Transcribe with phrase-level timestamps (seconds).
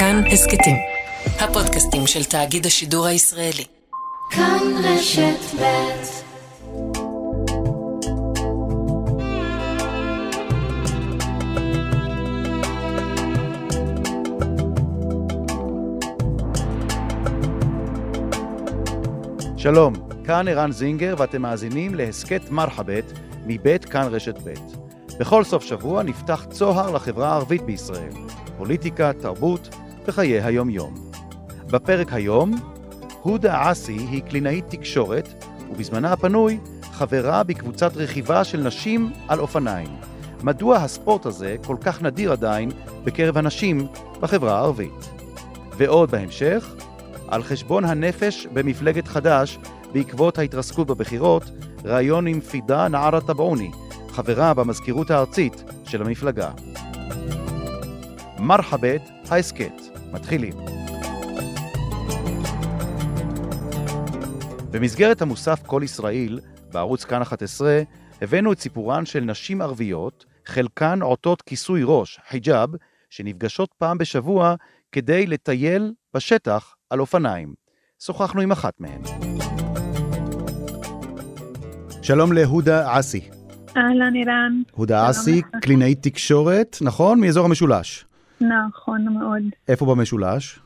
[0.00, 0.76] כאן הסכתים,
[1.40, 3.64] הפודקאסטים של תאגיד השידור הישראלי.
[4.30, 5.64] כאן רשת ב'
[19.56, 19.94] שלום,
[20.24, 23.04] כאן ערן זינגר ואתם מאזינים להסכת מרחבת
[23.46, 24.54] מבית כאן רשת ב'.
[25.20, 28.12] בכל סוף שבוע נפתח צוהר לחברה הערבית בישראל,
[28.58, 29.68] פוליטיקה, תרבות
[30.06, 30.94] וחיי היום-יום.
[31.66, 32.54] בפרק היום,
[33.22, 39.88] הודה עסי היא קלינאית תקשורת, ובזמנה הפנוי חברה בקבוצת רכיבה של נשים על אופניים.
[40.42, 42.70] מדוע הספורט הזה כל כך נדיר עדיין
[43.04, 43.86] בקרב הנשים
[44.20, 45.10] בחברה הערבית?
[45.76, 46.74] ועוד בהמשך,
[47.28, 49.58] על חשבון הנפש במפלגת חד"ש
[49.92, 51.50] בעקבות ההתרסקות בבחירות,
[51.84, 53.70] ראיון עם פידה נערה טבעוני,
[54.08, 56.50] חברה במזכירות הארצית של המפלגה.
[58.38, 60.54] מרחבת ההסכת, מתחילים.
[64.70, 66.40] במסגרת המוסף כל ישראל,
[66.72, 67.82] בערוץ כאן 11,
[68.22, 72.68] הבאנו את סיפורן של נשים ערביות, חלקן עוטות כיסוי ראש, חיג'אב,
[73.10, 74.54] שנפגשות פעם בשבוע
[74.92, 77.54] כדי לטייל בשטח על אופניים.
[78.02, 79.02] שוחחנו עם אחת מהן.
[82.02, 83.28] שלום להודה עסי.
[83.76, 84.62] אהלן אירן.
[84.72, 87.20] הודה אסי, קלינאית תקשורת, נכון?
[87.20, 88.04] מאזור המשולש.
[88.40, 89.42] נכון מאוד.
[89.68, 90.58] איפה במשולש?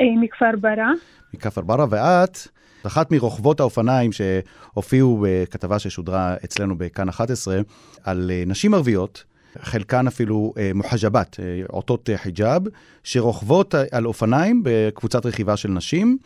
[0.00, 0.90] אה, מכפר ברא.
[1.34, 2.38] מכפר ברא, ואת
[2.86, 7.60] אחת מרוכבות האופניים שהופיעו בכתבה ששודרה אצלנו בכאן 11
[8.04, 9.24] על אה, נשים ערביות.
[9.58, 12.62] חלקן אפילו אה, מוחג'בת, עוטות חיג'אב,
[13.04, 16.18] שרוכבות על אופניים בקבוצת רכיבה של נשים.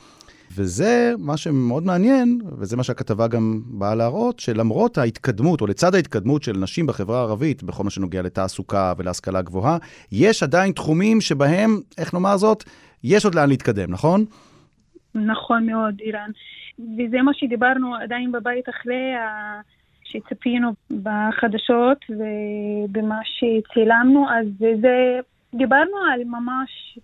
[0.52, 6.42] וזה מה שמאוד מעניין, וזה מה שהכתבה גם באה להראות, שלמרות ההתקדמות, או לצד ההתקדמות
[6.42, 9.78] של נשים בחברה הערבית, בכל מה שנוגע לתעסוקה ולהשכלה גבוהה,
[10.12, 12.64] יש עדיין תחומים שבהם, איך נאמר זאת,
[13.04, 14.24] יש עוד לאן להתקדם, נכון?
[15.14, 16.30] נכון מאוד, אירן.
[16.78, 19.14] וזה מה שדיברנו עדיין בבית אחרי.
[20.08, 20.72] שצפינו
[21.02, 25.18] בחדשות ובמה שצילמנו, אז זה,
[25.54, 26.98] דיברנו על ממש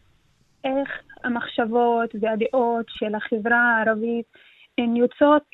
[0.64, 0.88] איך
[1.24, 4.26] המחשבות והדעות של החברה הערבית
[4.78, 5.46] הן יוצאות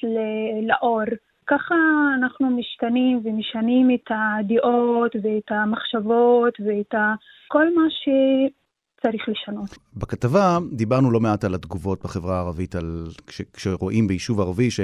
[0.68, 1.02] לאור.
[1.46, 1.74] ככה
[2.18, 6.94] אנחנו משתנים ומשנים את הדעות ואת המחשבות ואת
[7.48, 9.78] כל מה שצריך לשנות.
[9.96, 14.80] בכתבה דיברנו לא מעט על התגובות בחברה הערבית, על כש, כשרואים ביישוב ערבי ש...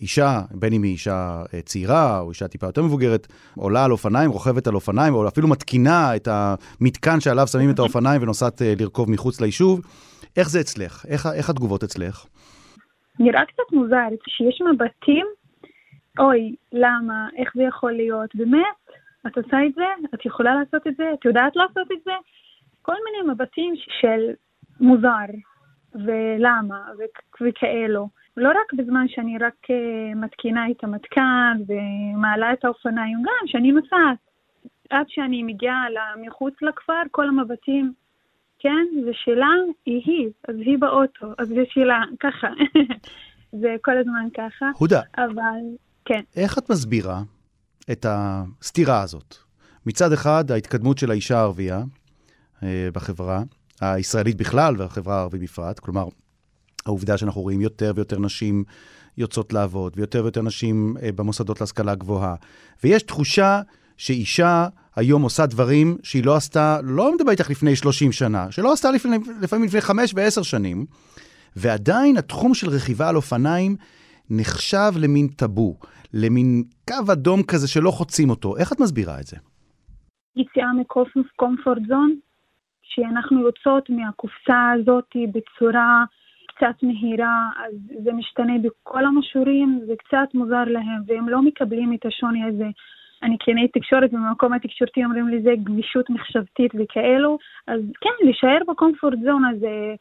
[0.00, 4.30] אישה, בין אם היא אישה אה, צעירה או אישה טיפה יותר מבוגרת, עולה על אופניים,
[4.30, 9.10] רוכבת על אופניים, או אפילו מתקינה את המתקן שעליו שמים את האופניים ונוסעת אה, לרכוב
[9.10, 9.80] מחוץ ליישוב.
[10.36, 11.06] איך זה אצלך?
[11.08, 12.26] איך, איך התגובות אצלך?
[13.18, 15.26] נראה קצת מוזר, שיש מבטים,
[16.18, 18.80] אוי, למה, איך זה יכול להיות, באמת,
[19.26, 19.84] את עושה את זה,
[20.14, 22.12] את יכולה לעשות את זה, את יודעת לעשות את זה,
[22.82, 24.30] כל מיני מבטים של
[24.80, 25.30] מוזר,
[25.94, 26.80] ולמה,
[27.40, 28.08] וכאלו.
[28.40, 34.18] לא רק בזמן שאני רק uh, מתקינה את המתקן ומעלה את האופניים, גם כשאני נוסעת.
[34.90, 35.84] עד שאני מגיעה
[36.26, 37.92] מחוץ לכפר, כל המבטים,
[38.58, 39.46] כן, זה שלה,
[39.86, 42.48] היא היא, אז היא באוטו, אז זה שלה, ככה.
[43.60, 44.66] זה כל הזמן ככה.
[44.78, 45.00] הודה.
[45.16, 45.60] אבל,
[46.04, 46.20] כן.
[46.36, 47.22] איך את מסבירה
[47.92, 49.34] את הסתירה הזאת?
[49.86, 51.82] מצד אחד, ההתקדמות של האישה הערבייה
[52.62, 53.42] אה, בחברה,
[53.80, 56.04] הישראלית בכלל והחברה הערבית בפרט, כלומר,
[56.86, 58.64] העובדה שאנחנו רואים יותר ויותר נשים
[59.18, 62.34] יוצאות לעבוד, ויותר ויותר נשים אה, במוסדות להשכלה גבוהה.
[62.84, 63.60] ויש תחושה
[63.96, 68.90] שאישה היום עושה דברים שהיא לא עשתה, לא מדבר איתך לפני 30 שנה, שלא עשתה
[68.90, 70.86] לפני, לפעמים לפני 5 ו-10 שנים,
[71.56, 73.76] ועדיין התחום של רכיבה על אופניים
[74.30, 75.76] נחשב למין טאבו,
[76.14, 78.56] למין קו אדום כזה שלא חוצים אותו.
[78.56, 79.36] איך את מסבירה את זה?
[80.36, 80.72] יציאה
[81.16, 82.14] מקומפורט זון,
[82.82, 86.04] שאנחנו יוצאות מהקופסה הזאת בצורה
[86.60, 92.06] קצת מהירה, אז זה משתנה בכל המשורים, זה קצת מוזר להם, והם לא מקבלים את
[92.06, 92.66] השוני הזה.
[93.22, 99.18] אני קלינאית תקשורת, ובמקום התקשורתי אומרים לי זה גמישות מחשבתית וכאלו, אז כן, להישאר בקומפורט
[99.24, 99.94] זון הזה,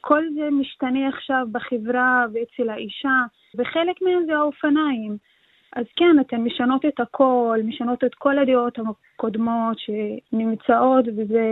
[0.00, 3.22] כל זה משתנה עכשיו בחברה ואצל האישה,
[3.58, 5.16] וחלק מהם זה האופניים.
[5.76, 11.44] אז כן, אתן משנות את הכל, משנות את כל הדעות הקודמות שנמצאות, וזה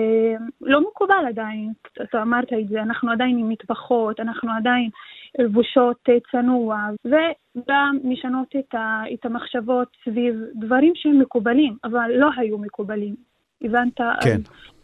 [0.60, 1.72] לא מקובל עדיין.
[2.02, 4.90] אתה אמרת את זה, אנחנו עדיין עם מטבחות, אנחנו עדיין
[5.38, 12.58] לבושות צנוע, וגם משנות את, ה, את המחשבות סביב דברים שהם מקובלים, אבל לא היו
[12.58, 13.30] מקובלים.
[13.62, 14.00] הבנת?
[14.24, 14.40] כן.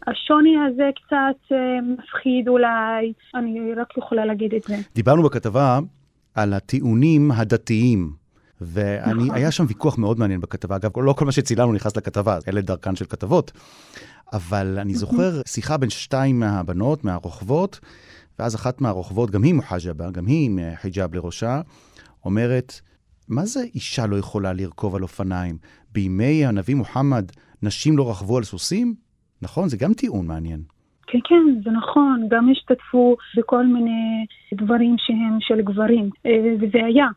[0.07, 4.75] השוני הזה קצת אה, מפחיד אולי, אני רק יכולה להגיד את זה.
[4.95, 5.79] דיברנו בכתבה
[6.35, 8.26] על הטיעונים הדתיים.
[8.61, 9.51] והיה נכון.
[9.51, 10.75] שם ויכוח מאוד מעניין בכתבה.
[10.75, 13.51] אגב, לא כל מה שצילמנו נכנס לכתבה, אלה דרכן של כתבות.
[14.33, 17.79] אבל אני זוכר שיחה בין שתיים מהבנות, מהרוכבות,
[18.39, 21.61] ואז אחת מהרוכבות, גם היא מוחג'בה, גם היא עם חיג'אב לראשה,
[22.25, 22.73] אומרת,
[23.29, 25.57] מה זה אישה לא יכולה לרכוב על אופניים?
[25.91, 27.31] בימי הנביא מוחמד
[27.63, 28.95] נשים לא רכבו על סוסים?
[29.41, 30.61] נכון, זה גם טיעון מעניין.
[31.07, 32.27] כן, כן, זה נכון.
[32.29, 36.31] גם השתתפו בכל מיני דברים שהם של גברים, אה,
[36.61, 37.07] וזה היה.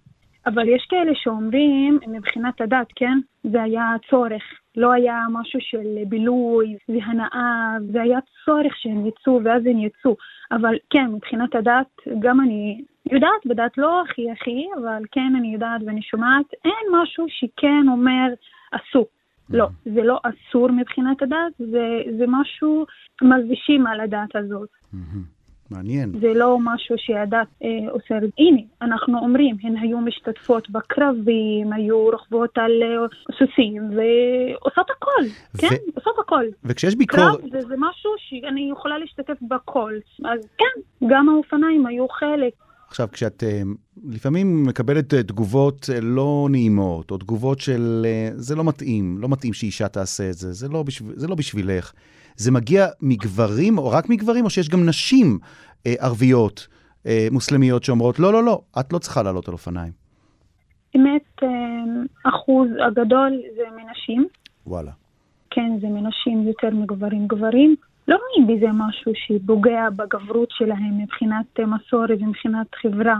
[0.46, 3.18] אבל יש כאלה שאומרים, מבחינת הדת, כן?
[3.42, 4.42] זה היה צורך.
[4.76, 10.16] לא היה משהו של בילוי והנאה, זה היה צורך שהם יצאו ואז הם יצאו.
[10.52, 11.86] אבל כן, מבחינת הדת,
[12.18, 12.82] גם אני
[13.12, 18.26] יודעת, בדת לא הכי הכי, אבל כן אני יודעת ואני שומעת, אין משהו שכן אומר
[18.72, 19.06] אסור.
[19.50, 19.90] לא, mm-hmm.
[19.94, 22.86] זה לא אסור מבחינת הדת, זה, זה משהו
[23.22, 24.68] מלבישים על הדת הזאת.
[25.70, 26.12] מעניין.
[26.20, 28.30] זה לא משהו שהדת אה, אוסרת.
[28.38, 33.06] הנה, אנחנו אומרים, הן היו משתתפות בקרבים, היו רוכבות על אה,
[33.38, 35.22] סוסים, ועושות הכל,
[35.54, 35.58] ו...
[35.58, 35.76] כן?
[35.94, 36.44] עושות הכל.
[36.64, 37.40] וכשיש ביקורת...
[37.40, 39.92] קרב זה, זה משהו שאני יכולה להשתתף בכל.
[40.24, 42.52] אז כן, גם האופניים היו חלק.
[42.90, 43.68] עכשיו, כשאת uh,
[44.08, 49.52] לפעמים מקבלת uh, תגובות uh, לא נעימות, או תגובות של זה לא מתאים, לא מתאים
[49.52, 51.18] שאישה תעשה את זה, זה לא, בשב...
[51.18, 51.92] זה לא בשבילך.
[52.36, 56.66] זה מגיע מגברים, או רק מגברים, או שיש גם נשים uh, ערביות,
[57.04, 59.92] uh, מוסלמיות, שאומרות, לא, לא, לא, את לא צריכה לעלות על אופניים.
[60.94, 61.42] באמת,
[62.24, 64.26] אחוז הגדול זה מנשים.
[64.66, 64.90] וואלה.
[65.50, 67.26] כן, זה מנשים יותר מגברים.
[67.26, 67.76] גברים
[68.08, 73.16] לא רואים בזה משהו שפוגע בגברות שלהם מבחינת מסורת ומבחינת חברה.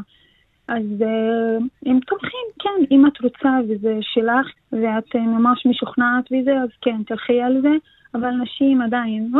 [0.69, 6.53] אז uh, הם תומכים, כן, אם את רוצה וזה שלך ואת uh, ממש משוכנעת וזה,
[6.63, 7.71] אז כן, תלכי על זה.
[8.15, 9.33] אבל נשים עדיין,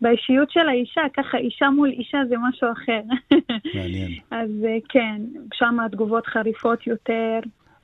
[0.00, 3.00] באישיות של האישה, ככה אישה מול אישה זה משהו אחר.
[3.74, 4.10] מעניין.
[4.30, 4.50] אז
[4.88, 5.22] כן,
[5.54, 7.38] שם התגובות חריפות יותר.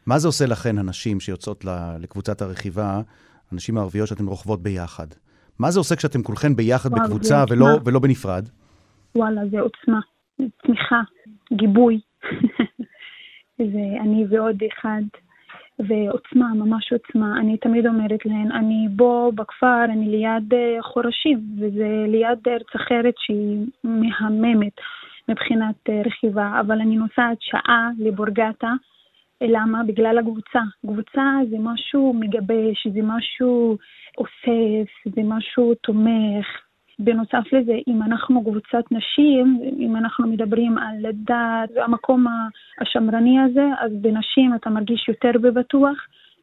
[0.07, 1.65] מה זה עושה לכן, הנשים שיוצאות
[2.01, 3.01] לקבוצת הרכיבה,
[3.53, 5.07] הנשים הערביות שאתן רוכבות ביחד?
[5.59, 8.45] מה זה עושה כשאתם כולכן ביחד וואו, בקבוצה ולא, ולא בנפרד?
[9.17, 10.01] וואלה, זה עוצמה,
[10.63, 11.01] תמיכה,
[11.53, 12.01] גיבוי.
[13.73, 15.03] זה אני ועוד אחד,
[15.79, 17.41] ועוצמה, ממש עוצמה.
[17.41, 23.15] אני תמיד אומרת להן, אני בו בכפר, אני ליד אה, חורשים, וזה ליד ארץ אחרת
[23.17, 24.73] שהיא מהממת
[25.29, 28.73] מבחינת אה, רכיבה, אבל אני נוסעת שעה לבורגטה.
[29.41, 29.83] למה?
[29.87, 30.61] בגלל הקבוצה.
[30.87, 33.79] קבוצה זה משהו מגבש, זה משהו
[34.19, 36.47] אוסף, זה משהו תומך.
[36.99, 42.27] בנוסף לזה, אם אנחנו קבוצת נשים, אם אנחנו מדברים על דת והמקום
[42.81, 45.97] השמרני הזה, אז בנשים אתה מרגיש יותר בבטוח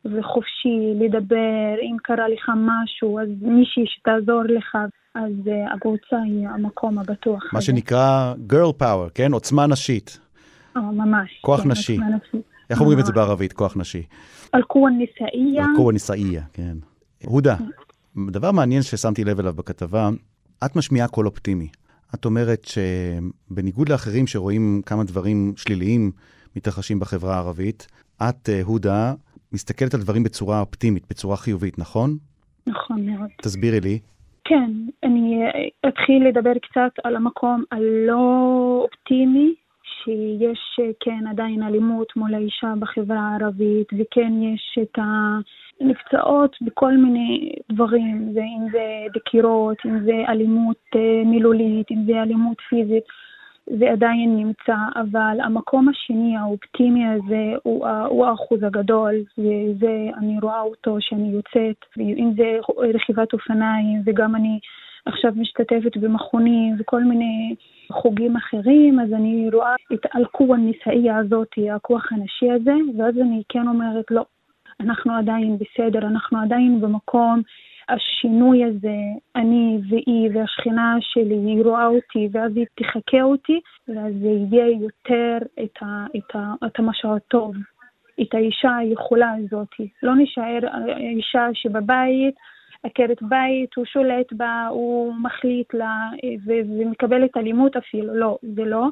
[0.06, 4.78] וחופשי לדבר, אם קרה לך משהו, אז מישהי שתעזור לך,
[5.16, 7.44] אז uh, הקבוצה היא המקום הבטוח.
[7.54, 7.66] מה הזה.
[7.66, 9.32] שנקרא girl power, כן?
[9.32, 10.20] עוצמה נשית.
[10.78, 11.40] אה, ממש.
[11.42, 11.98] כוח כן, נשי.
[12.72, 14.04] איך אומרים את זה בערבית, כוח נשי?
[14.56, 15.64] אל-קוwa ניסאייה.
[15.64, 16.78] אל-קוwa ניסאייה, כן.
[17.26, 17.56] הודה,
[18.32, 20.10] דבר מעניין ששמתי לב אליו בכתבה,
[20.66, 21.68] את משמיעה קול אופטימי.
[22.16, 26.12] את אומרת שבניגוד לאחרים שרואים כמה דברים שליליים
[26.56, 27.88] מתרחשים בחברה הערבית,
[28.30, 29.14] את, אה, הודה,
[29.54, 32.18] מסתכלת על דברים בצורה אופטימית, בצורה חיובית, נכון?
[32.68, 33.30] נכון מאוד.
[33.42, 34.00] תסבירי לי.
[34.44, 34.72] כן,
[35.04, 39.54] אני אה, אתחיל לדבר קצת על המקום הלא אופטימי
[40.04, 44.98] שיש אה, כן עדיין אלימות מול האישה בחברה הערבית, וכן יש את
[45.82, 52.58] הנפצעות בכל מיני דברים, אם זה דקירות, אם זה אלימות אה, מילולית, אם זה אלימות
[52.70, 53.04] פיזית.
[53.80, 60.62] זה עדיין נמצא, אבל המקום השני, האופטימי הזה, הוא, הוא האחוז הגדול, וזה, אני רואה
[60.62, 62.58] אותו שאני יוצאת, אם זה
[62.94, 64.60] רכיבת אופניים, וגם אני
[65.06, 67.56] עכשיו משתתפת במכונים וכל מיני
[67.92, 73.68] חוגים אחרים, אז אני רואה את אלקובה הנישאייה הזאת, הכוח הנשי הזה, ואז אני כן
[73.68, 74.26] אומרת, לא,
[74.80, 77.42] אנחנו עדיין בסדר, אנחנו עדיין במקום,
[77.90, 78.98] השינוי הזה,
[79.36, 85.38] אני והיא והשכנה שלי, היא רואה אותי, ואז היא תחכה אותי, ואז זה יהיה יותר
[85.64, 87.56] את, ה, את, ה, את המשהו הטוב,
[88.22, 89.68] את האישה היכולה הזאת.
[90.04, 90.60] לא נשאר
[90.98, 92.36] אישה שבבית,
[92.84, 96.10] עקרת בית, הוא שולט בה, הוא מחליט לה
[96.46, 98.88] ומקבל את אלימות אפילו, לא, זה לא.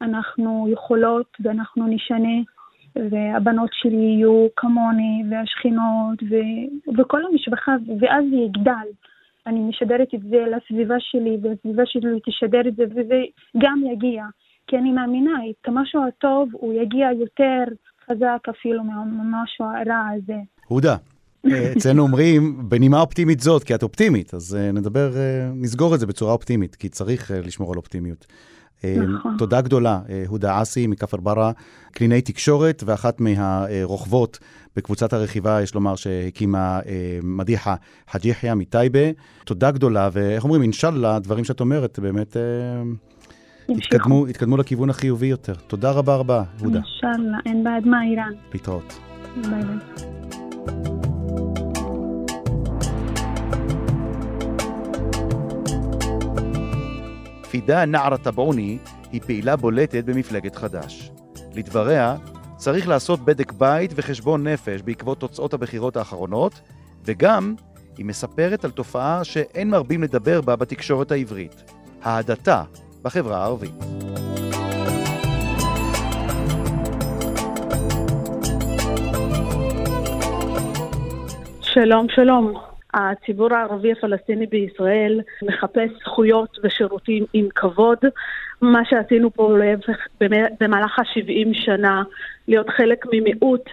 [0.00, 2.38] אנחנו יכולות ואנחנו נשנה,
[3.10, 6.34] והבנות שלי יהיו כמוני, והשכנות, ו...
[6.98, 8.88] וכל המשפחה, ואז זה יגדל.
[9.46, 13.22] אני משדרת את זה לסביבה שלי, והסביבה שלי תשדר את זה, וזה
[13.58, 14.24] גם יגיע.
[14.66, 17.64] כי אני מאמינה, את המשהו הטוב הוא יגיע יותר
[18.06, 20.38] חזק אפילו מהמשהו הרע הזה.
[20.68, 20.96] הודה,
[21.76, 25.16] אצלנו אומרים, בנימה אופטימית זאת, כי את אופטימית, אז uh, נדבר, uh,
[25.54, 28.26] נסגור את זה בצורה אופטימית, כי צריך uh, לשמור על אופטימיות.
[28.84, 29.36] נכון.
[29.38, 31.52] תודה גדולה, הודה אסי מכפר ברא,
[31.92, 34.38] קלינאי תקשורת ואחת מהרוכבות
[34.76, 36.80] בקבוצת הרכיבה, יש לומר, שהקימה
[37.22, 37.74] מדיחה
[38.10, 39.10] חאג' יחיא מטייבה.
[39.44, 42.36] תודה גדולה, ואיך אומרים, אינשאללה, הדברים שאת אומרת באמת...
[43.68, 45.54] התקדמו, התקדמו לכיוון החיובי יותר.
[45.54, 46.78] תודה רבה רבה, הודה.
[46.78, 48.32] אינשאללה, אין בעד מה, איראן.
[48.52, 48.98] להתראות.
[49.36, 50.93] ביי ביי.
[57.54, 58.78] פידה נערה טבעוני
[59.12, 61.10] היא פעילה בולטת במפלגת חד"ש.
[61.54, 62.16] לדבריה,
[62.56, 66.60] צריך לעשות בדק בית וחשבון נפש בעקבות תוצאות הבחירות האחרונות,
[67.04, 67.54] וגם
[67.98, 72.62] היא מספרת על תופעה שאין מרבים לדבר בה בתקשורת העברית, ההדתה
[73.02, 73.84] בחברה הערבית.
[81.62, 82.73] שלום, שלום.
[82.94, 87.98] הציבור הערבי הפלסטיני בישראל מחפש זכויות ושירותים עם כבוד.
[88.62, 89.56] מה שעשינו פה
[90.60, 92.02] במהלך ה-70 שנה,
[92.48, 93.70] להיות חלק ממיעוט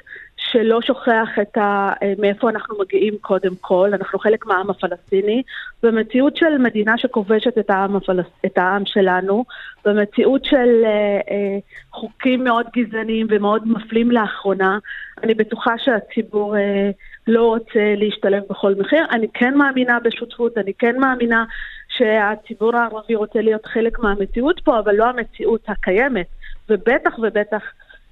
[0.52, 1.94] שלא שוכח את ה...
[2.18, 5.44] מאיפה אנחנו מגיעים קודם כל, אנחנו חלק מהעם הפלסטיני,
[5.84, 8.26] במציאות של מדינה שכובשת את העם, הפלס...
[8.46, 9.46] את העם שלנו,
[9.86, 11.58] במציאות של אה, אה,
[11.92, 14.80] חוקים מאוד גזעניים ומאוד מפלים לאחרונה,
[15.24, 16.90] אני בטוחה שהציבור אה,
[17.28, 19.06] לא רוצה להשתלב בכל מחיר.
[19.12, 21.46] אני כן מאמינה בשותפות, אני כן מאמינה
[21.90, 26.28] שהציבור הערבי רוצה להיות חלק מהמציאות פה, אבל לא המציאות הקיימת,
[26.70, 27.64] ובטח ובטח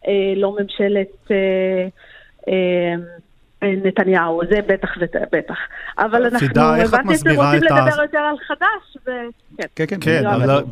[0.07, 1.31] אה, לא ממשלת...
[1.31, 1.87] אה, אה,
[3.63, 5.55] נתניהו, זה בטח ובטח.
[5.97, 9.11] אבל אנחנו, הבנתי שאתם רוצים לדבר יותר על חד"ש, ו...
[9.57, 10.63] כן, כן, כן, כן אבל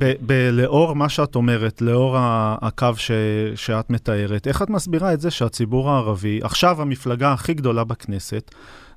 [0.52, 2.16] לאור מה שאת אומרת, לאור
[2.62, 2.94] הקו
[3.56, 8.52] שאת מתארת, איך את מסבירה את זה שהציבור הערבי, עכשיו המפלגה הכי גדולה בכנסת,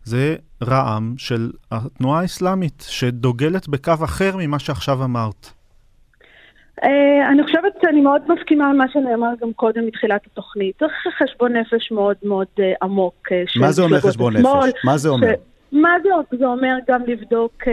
[0.05, 5.60] זה רע"מ של התנועה האסלאמית, שדוגלת בקו אחר ממה שעכשיו אמרת.
[6.79, 6.87] Uh,
[7.33, 10.79] אני חושבת שאני מאוד מסכימה על מה שנאמר גם קודם מתחילת התוכנית.
[10.79, 13.29] צריך חשבון נפש מאוד מאוד uh, עמוק.
[13.29, 14.73] Uh, מה זה אומר חשבון נפש?
[14.85, 15.29] מה זה אומר?
[15.73, 16.09] מה זה,
[16.39, 17.71] זה אומר גם לבדוק uh,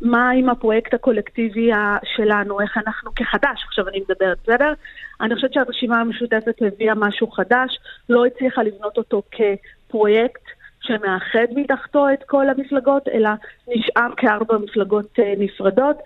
[0.00, 1.70] מה עם הפרויקט הקולקטיבי
[2.16, 4.72] שלנו, איך אנחנו כחדש, עכשיו אני מדברת, בסדר?
[5.20, 7.78] אני חושבת שהרשימה המשותפת הביאה משהו חדש,
[8.08, 10.42] לא הצליחה לבנות אותו כפרויקט.
[10.86, 13.30] שמאחד מתחתו את כל המפלגות, אלא
[13.68, 15.96] נשאר כארבע מפלגות אה, נפרדות.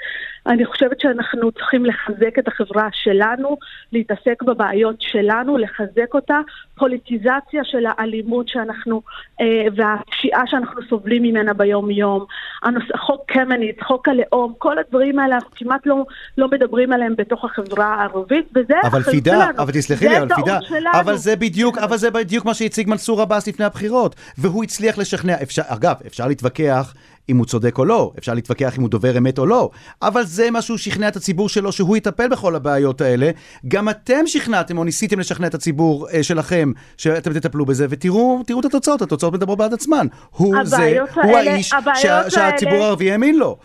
[0.46, 3.56] אני חושבת שאנחנו צריכים לחזק את החברה שלנו,
[3.92, 6.38] להתעסק בבעיות שלנו, לחזק אותה.
[6.80, 9.02] פוליטיזציה של האלימות שאנחנו,
[9.40, 12.24] אה, והפשיעה שאנחנו סובלים ממנה ביום-יום.
[12.62, 16.04] הנוס, חוק קמיניץ, חוק הלאום, כל הדברים האלה, אנחנו כמעט לא,
[16.38, 19.58] לא מדברים עליהם בתוך החברה הערבית, וזה אבל פידה, שלנו.
[19.58, 21.00] אבל תסלחי לי, אבל פידה, שלנו.
[21.00, 25.34] אבל זה בדיוק, אבל זה בדיוק מה שהציג מנסור עבאס לפני הבחירות, והוא הצליח לשכנע,
[25.42, 26.94] אפשר, אגב, אפשר להתווכח
[27.30, 29.70] אם הוא צודק או לא, אפשר להתווכח אם הוא דובר אמת או לא,
[30.02, 33.30] אבל זה מה שהוא שכנע את הציבור שלו, שהוא יטפל בכל הבעיות האלה.
[33.68, 38.64] גם אתם שכנעתם או ניסיתם לשכנע את הציבור אה, שלכם שאתם תטפלו בזה, ותראו את
[38.64, 40.06] התוצאות, התוצאות מדברות בעד עצמן.
[40.30, 43.56] הוא זה, האלה, הוא האיש שה, שהציבור הערבי האמין לו.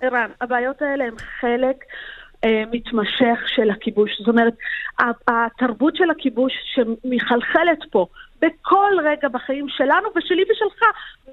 [0.00, 1.76] ערן, הבעיות האלה הן חלק...
[2.44, 4.10] אה, מתמשך של הכיבוש.
[4.18, 4.54] זאת אומרת,
[5.28, 8.06] התרבות של הכיבוש שמחלחלת פה
[8.40, 10.82] בכל רגע בחיים שלנו ושלי ושלך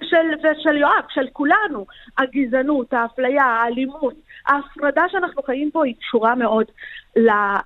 [0.02, 1.86] ושל, ושל יואב, של כולנו.
[2.18, 4.14] הגזענות, האפליה, האלימות,
[4.48, 6.66] ההפרדה שאנחנו חיים פה היא קשורה מאוד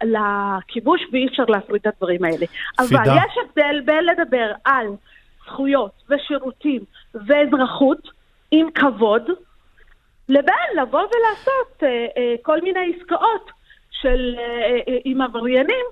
[0.03, 2.45] לכיבוש ואי אפשר להפריד את הדברים האלה.
[2.87, 3.01] פידה.
[3.01, 4.87] אבל יש הבדל בין לדבר על
[5.45, 6.81] זכויות ושירותים
[7.13, 8.09] ואזרחות
[8.51, 9.29] עם כבוד,
[10.29, 13.51] לבין לבוא ולעשות אה, אה, כל מיני עסקאות
[13.91, 15.85] של, אה, אה, עם עבריינים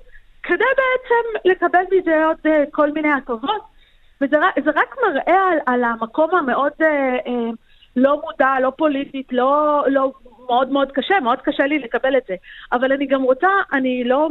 [0.46, 3.76] כדי בעצם לקבל מזה עוד uh, כל מיני הטבות.
[4.20, 4.36] וזה
[4.74, 7.30] רק מראה על, על המקום המאוד uh, uh,
[7.96, 10.12] לא מודע, לא פוליטית, לא, לא
[10.46, 12.34] מאוד מאוד קשה, מאוד קשה לי לקבל את זה.
[12.72, 14.28] אבל אני גם רוצה, אני לא,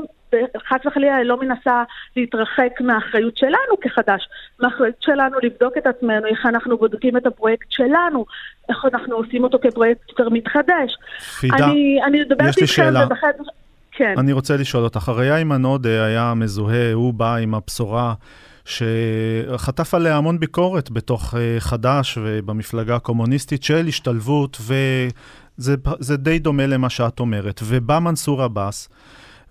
[0.68, 1.84] חס וחלילה, לא מנסה
[2.16, 4.28] להתרחק מהאחריות שלנו כחדש,
[4.60, 8.26] מהאחריות שלנו לבדוק את עצמנו, איך אנחנו בודקים את הפרויקט שלנו,
[8.70, 10.98] איך אנחנו עושים אותו כפרויקט יותר מתחדש.
[11.40, 12.18] פידה, אני, אני
[12.50, 13.06] יש לי שאלה.
[13.06, 13.32] ובחד...
[13.98, 14.14] כן.
[14.18, 18.14] אני רוצה לשאול אותך, הרי איימן עודה היה מזוהה, הוא בא עם הבשורה
[18.66, 26.90] שחטף עליה המון ביקורת בתוך אה, חד"ש ובמפלגה הקומוניסטית של השתלבות, וזה די דומה למה
[26.90, 27.62] שאת אומרת.
[27.64, 28.90] ובא מנסור עבאס,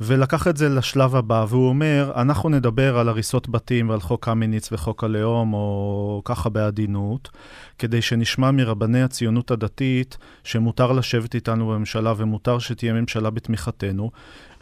[0.00, 4.72] ולקח את זה לשלב הבא, והוא אומר, אנחנו נדבר על הריסות בתים ועל חוק קמיניץ
[4.72, 7.30] וחוק הלאום, או ככה בעדינות,
[7.78, 14.10] כדי שנשמע מרבני הציונות הדתית שמותר לשבת איתנו בממשלה ומותר שתהיה ממשלה בתמיכתנו,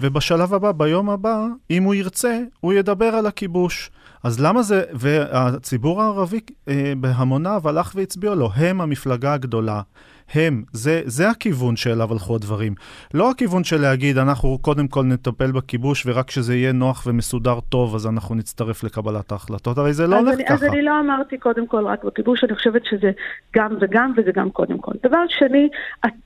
[0.01, 3.91] ובשלב הבא, ביום הבא, אם הוא ירצה, הוא ידבר על הכיבוש.
[4.23, 9.83] אז למה זה, והציבור הערבי אה, בהמוניו הלך והצביע לו, הם המפלגה הגדולה,
[10.35, 12.75] הם, זה, זה הכיוון שאליו הלכו הדברים.
[13.15, 17.95] לא הכיוון של להגיד, אנחנו קודם כל נטפל בכיבוש, ורק כשזה יהיה נוח ומסודר טוב,
[17.95, 19.79] אז אנחנו נצטרף לקבלת ההחלטות.
[19.79, 20.55] הרי זה לא הולך ככה.
[20.55, 23.11] אז אני לא אמרתי קודם כל רק בכיבוש, אני חושבת שזה
[23.57, 24.93] גם וגם, וזה גם קודם כל.
[25.03, 25.69] דבר שני,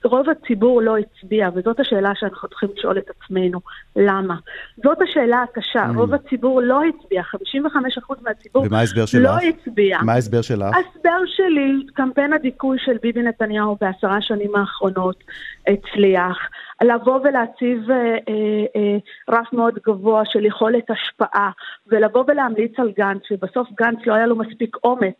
[0.04, 3.60] רוב הציבור לא הצביע, וזאת השאלה שאנחנו צריכים לשאול את עצמנו,
[3.96, 4.36] למה?
[4.84, 5.96] זאת השאלה הקשה, mm.
[5.96, 9.22] רוב הציבור לא הצביע, 55% מהציבור ומה ההסבר שלך?
[9.22, 9.98] לא הצביע.
[10.02, 10.74] מה ההסבר שלך?
[10.74, 15.24] ההסבר שלי, קמפיין הדיכוי של ביבי נתניהו בעשרה שנים האחרונות
[15.66, 16.38] הצליח.
[16.84, 18.96] לבוא ולהציב אה, אה, אה,
[19.28, 21.50] רף מאוד גבוה של יכולת השפעה,
[21.86, 25.14] ולבוא ולהמליץ על גנץ, שבסוף גנץ לא היה לו מספיק אומץ,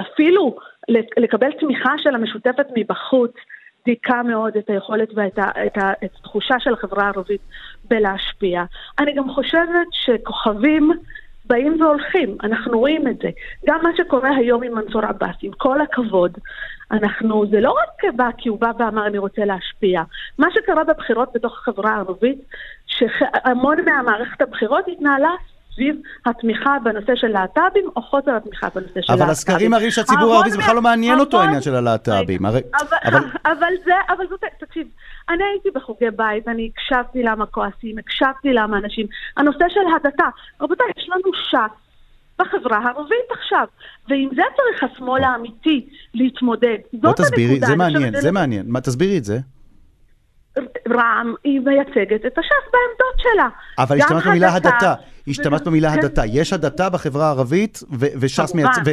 [0.00, 0.56] אפילו
[1.16, 3.32] לקבל תמיכה של המשותפת מבחוץ,
[3.84, 7.40] דיכא מאוד את היכולת ואת ה, את ה, את התחושה של החברה הערבית
[7.84, 8.64] בלהשפיע.
[8.98, 10.90] אני גם חושבת שכוכבים
[11.44, 13.28] באים והולכים, אנחנו רואים את זה.
[13.66, 16.38] גם מה שקורה היום עם מנסור עבאס, עם כל הכבוד,
[16.90, 20.02] אנחנו, זה לא רק בא כי הוא בא ואמר אני רוצה להשפיע.
[20.38, 22.38] מה שקרה בבחירות בתוך החברה הערבית,
[22.86, 25.30] שהמון מהמערכת הבחירות התנהלה
[25.74, 25.96] סביב
[26.26, 29.22] התמיכה בנושא של להט"בים, או חוסר התמיכה בנושא של להט"בים.
[29.22, 32.46] אבל הסקרים מראים שהציבור הערבי זה בכלל לא מעניין אותו העניין של הלהט"בים.
[33.44, 34.86] אבל זה, אבל זאת, תקשיב,
[35.28, 39.06] אני הייתי בחוגי בית, אני הקשבתי למה כועסים, הקשבתי למה אנשים.
[39.36, 40.28] הנושא של הדתה,
[40.60, 41.84] רבותיי, יש לנו ש"ס.
[42.38, 43.66] בחברה הערבית עכשיו.
[44.08, 46.76] ועם זה צריך השמאל האמיתי להתמודד.
[46.92, 47.24] זאת הנקודה.
[47.24, 48.66] תסבירי, זה מעניין, זה מעניין.
[48.68, 49.38] מה, תסבירי את זה.
[50.88, 53.48] רע"מ היא מייצגת את הש"ס בעמדות שלה.
[53.78, 54.94] אבל השתמשת במילה הדתה.
[55.28, 55.98] השתמשת במילה כן.
[55.98, 56.22] הדתה.
[56.26, 57.80] יש הדתה בחברה הערבית,
[58.20, 58.86] וש"ס מייצגת,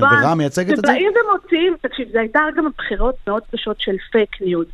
[0.00, 0.92] ורע"מ מייצגת את זה?
[0.92, 4.66] ובאים ומוצאים, תקשיב, זו הייתה גם בחירות מאוד קשות של fake news.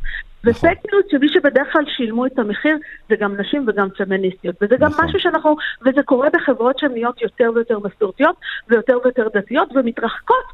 [0.45, 2.77] ו fake news שמי שבדרך כלל שילמו את המחיר
[3.09, 4.55] זה גם נשים וגם פמיניסטיות.
[4.61, 5.05] וזה גם נכון.
[5.05, 8.35] משהו שאנחנו, וזה קורה בחברות שהן נהיות יותר ויותר מסורתיות
[8.69, 10.45] ויותר ויותר דתיות ומתרחקות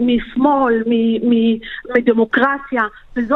[0.00, 0.82] משמאל,
[1.94, 2.82] מדמוקרטיה.
[3.16, 3.34] וזה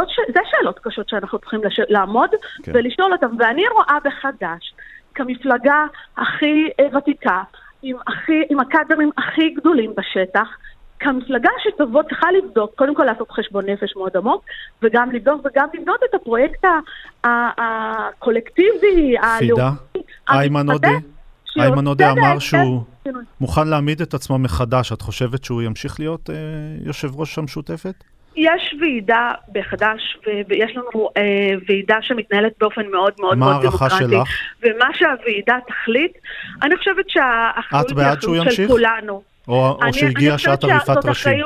[0.51, 2.31] שאלות קשות שאנחנו צריכים לעמוד
[2.63, 2.73] כן.
[2.75, 3.27] ולשאול אותן.
[3.39, 4.75] ואני רואה בחד"ש
[5.15, 7.43] כמפלגה הכי ותיקה,
[7.83, 10.49] עם, הכי, עם הקאדרים הכי גדולים בשטח,
[11.01, 14.45] כמפלגה שתבוא, צריכה לבדוק, קודם כל לעשות חשבון נפש מאוד עמוק,
[14.83, 16.65] וגם לבדוק וגם לבנות את הפרויקט
[17.25, 19.63] הקולקטיבי, הלאומי.
[19.93, 20.89] פידה, איימן עודה.
[21.59, 22.83] איימן עודה אמר שהוא
[23.41, 24.93] מוכן להעמיד את עצמו מחדש.
[24.93, 26.35] את חושבת שהוא ימשיך להיות אה,
[26.85, 28.05] יושב ראש המשותפת?
[28.37, 30.17] יש ועידה בחד"ש,
[30.49, 31.23] ויש לנו אה,
[31.69, 33.85] ועידה שמתנהלת באופן מאוד מאוד מאוד דמוקרטי.
[33.85, 34.29] מה הערכה שלך?
[34.63, 36.13] ומה שהוועידה תחליט,
[36.63, 39.23] אני חושבת שהאחריות היא אחריות של כולנו.
[39.49, 41.45] או, או שהגיעה שעת עריפת ראשים.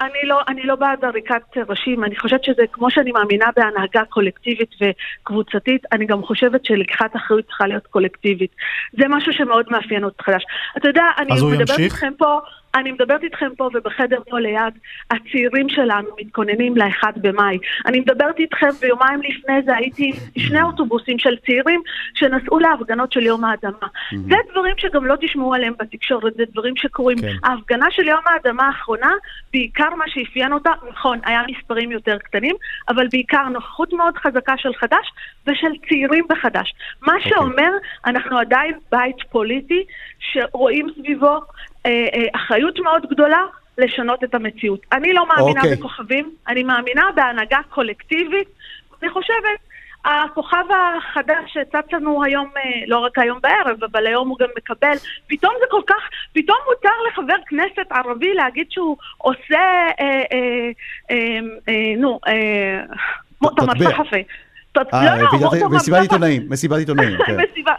[0.00, 4.70] אני לא, אני לא בעד עריקת ראשים, אני חושבת שזה כמו שאני מאמינה בהנהגה קולקטיבית
[4.80, 8.50] וקבוצתית, אני גם חושבת שלקיחת אחריות צריכה להיות קולקטיבית.
[8.92, 10.44] זה משהו שמאוד מאפיין אותך חדש.
[10.76, 12.40] אתה יודע, אני מדברת איתכם פה...
[12.76, 14.74] אני מדברת איתכם פה ובחדר פה ליד,
[15.10, 17.58] הצעירים שלנו מתכוננים לאחד במאי.
[17.86, 21.82] אני מדברת איתכם ויומיים לפני זה הייתי שני אוטובוסים של צעירים
[22.14, 23.86] שנסעו להפגנות של יום האדמה.
[24.12, 27.18] זה דברים שגם לא תשמעו עליהם בתקשורת, זה דברים שקורים.
[27.18, 27.36] כן.
[27.44, 29.12] ההפגנה של יום האדמה האחרונה,
[29.52, 32.56] בעיקר מה שאפיין אותה, נכון, היה מספרים יותר קטנים,
[32.88, 35.12] אבל בעיקר נוכחות מאוד חזקה של חד"ש
[35.46, 36.74] ושל צעירים בחד"ש.
[37.02, 37.16] מה okay.
[37.16, 37.30] אוקיי.
[37.30, 37.70] שאומר,
[38.06, 39.84] אנחנו עדיין בית פוליטי
[40.18, 41.40] שרואים סביבו
[42.34, 43.42] אחריות מאוד גדולה
[43.78, 44.80] לשנות את המציאות.
[44.92, 45.64] אני לא מאמינה okay.
[45.64, 45.76] אוקיי.
[45.76, 48.48] בכוכבים, אני מאמינה בהנהגה קולקטיבית.
[49.02, 49.58] אני חושבת,
[50.04, 54.96] הכוכב החדש שצץ לנו היום, אה, לא רק היום בערב, אבל היום הוא גם מקבל,
[55.26, 60.70] פתאום זה כל כך, פתאום מותר לחבר כנסת ערבי להגיד שהוא עושה, אה, אה,
[61.10, 62.80] אה, אה, נו, אה,
[63.40, 64.22] מועתמר סחפי.
[64.94, 67.36] אה, לא, לא, מסיבת עיתונאים, מסיבת עיתונאים, כן.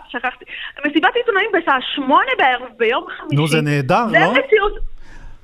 [0.09, 0.45] שכחתי.
[0.85, 3.35] מסיבת עיתונאים בשעה שמונה בערב ביום חמישי.
[3.35, 4.19] נו, זה נהדר, לא?
[4.19, 4.97] זה מציאות...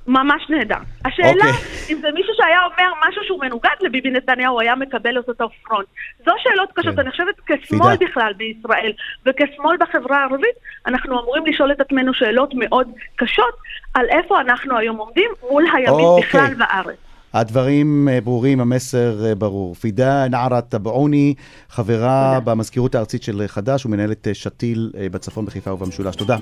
[0.08, 0.78] ממש נהדר.
[1.06, 1.92] השאלה, okay.
[1.92, 5.88] אם זה מישהו שהיה אומר משהו שהוא מנוגד לביבי נתניהו, היה מקבל את אותו פרונט.
[6.26, 6.96] זו שאלות קשות.
[6.96, 7.00] כן.
[7.00, 8.92] אני חושבת כשמאל בכלל בישראל,
[9.26, 10.56] וכשמאל בחברה הערבית,
[10.88, 13.56] אנחנו אמורים לשאול את עצמנו שאלות מאוד קשות
[13.94, 16.22] על איפה אנחנו היום עומדים מול הימין okay.
[16.22, 16.98] בכלל בארץ.
[17.34, 19.76] הדברים אה, ברורים, המסר אה, ברור.
[19.76, 21.34] פידה נערה טבעוני,
[21.70, 22.52] חברה תודה.
[22.52, 26.16] במזכירות הארצית של חד"ש ומנהלת אה, שתיל בצפון, בחיפה ובמשולש.
[26.16, 26.38] תודה.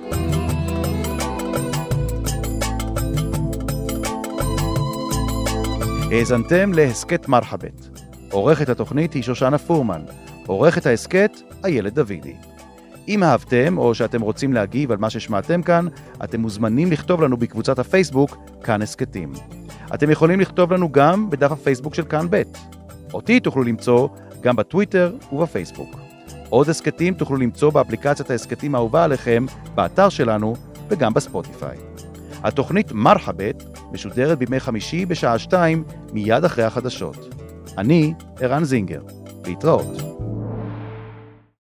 [6.11, 7.99] האזנתם להסכת מרחבת.
[8.31, 10.01] עורכת התוכנית היא שושנה פורמן.
[10.47, 12.33] עורכת ההסכת, איילת דוידי.
[13.07, 15.87] אם אהבתם, או שאתם רוצים להגיב על מה ששמעתם כאן,
[16.23, 19.33] אתם מוזמנים לכתוב לנו בקבוצת הפייסבוק, כאן הסכתים.
[19.93, 22.41] אתם יכולים לכתוב לנו גם בדף הפייסבוק של כאן ב'.
[23.13, 24.07] אותי תוכלו למצוא
[24.41, 25.99] גם בטוויטר ובפייסבוק.
[26.49, 30.55] עוד הסכתים תוכלו למצוא באפליקציית ההסכתים האהובה עליכם, באתר שלנו
[30.89, 31.77] וגם בספוטיפיי.
[32.43, 37.35] התוכנית מרחבת משודרת בימי חמישי בשעה שתיים מיד אחרי החדשות.
[37.77, 39.01] אני ערן זינגר.
[39.45, 40.20] להתראות.